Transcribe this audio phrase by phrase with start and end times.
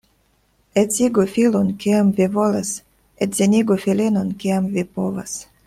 [0.81, 2.71] Edzigu filon, kiam vi volas—
[3.27, 5.37] edzinigu filinon, kiam vi povas.